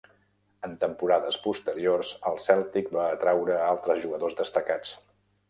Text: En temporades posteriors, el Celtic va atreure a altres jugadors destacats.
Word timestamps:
En 0.67 0.71
temporades 0.83 1.37
posteriors, 1.43 2.13
el 2.31 2.41
Celtic 2.47 2.91
va 2.97 3.05
atreure 3.19 3.59
a 3.61 3.69
altres 3.75 4.03
jugadors 4.09 4.39
destacats. 4.43 4.99